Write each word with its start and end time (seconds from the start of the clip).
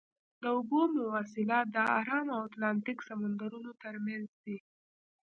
د 0.41 0.43
اوبو 0.55 0.79
مواصلات 0.95 1.65
د 1.71 1.77
ارام 1.99 2.27
او 2.35 2.39
اتلانتیک 2.47 2.97
سمندرونو 3.07 3.71
ترمنځ 3.83 4.27
دي. 4.43 4.57